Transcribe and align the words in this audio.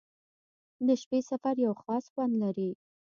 •د 0.85 0.87
شپې 1.01 1.19
سفر 1.29 1.55
یو 1.65 1.73
خاص 1.81 2.03
خوند 2.13 2.33
لري. 2.43 2.71